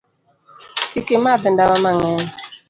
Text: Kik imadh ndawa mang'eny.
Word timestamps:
Kik 0.91 1.07
imadh 1.15 1.45
ndawa 1.53 1.75
mang'eny. 1.83 2.25